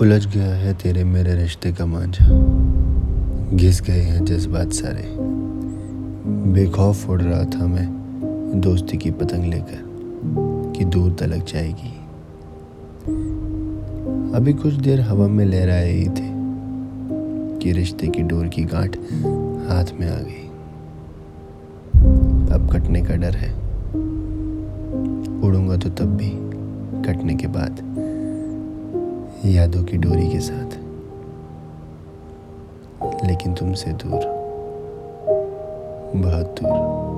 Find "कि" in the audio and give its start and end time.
10.76-10.84, 17.58-17.72